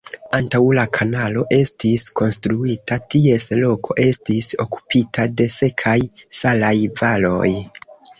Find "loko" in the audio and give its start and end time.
3.59-3.97